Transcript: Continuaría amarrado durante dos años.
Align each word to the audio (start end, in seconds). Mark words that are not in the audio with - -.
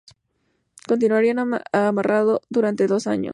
Continuaría 0.87 1.35
amarrado 1.73 2.41
durante 2.49 2.87
dos 2.87 3.05
años. 3.05 3.29